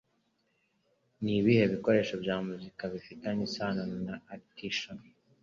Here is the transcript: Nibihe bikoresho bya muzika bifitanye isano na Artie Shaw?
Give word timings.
Nibihe 1.23 1.63
bikoresho 1.73 2.13
bya 2.23 2.35
muzika 2.47 2.81
bifitanye 2.93 3.41
isano 3.49 3.81
na 4.05 4.15
Artie 4.33 4.75
Shaw? 4.79 5.01